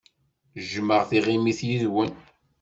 Jjmeɣ 0.61 1.01
tiɣimit 1.09 1.59
yid-wen. 1.67 2.11